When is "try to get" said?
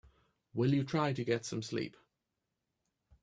0.83-1.45